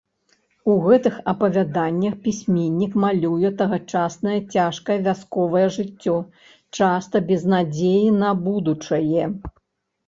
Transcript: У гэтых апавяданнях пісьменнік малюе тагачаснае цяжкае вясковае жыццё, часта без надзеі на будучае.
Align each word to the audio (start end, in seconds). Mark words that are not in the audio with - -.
У 0.71 0.75
гэтых 0.85 1.17
апавяданнях 1.33 2.15
пісьменнік 2.23 2.91
малюе 3.03 3.51
тагачаснае 3.59 4.39
цяжкае 4.57 4.97
вясковае 5.09 5.65
жыццё, 5.77 6.17
часта 6.81 7.25
без 7.31 7.41
надзеі 7.55 8.07
на 8.25 8.35
будучае. 8.51 9.25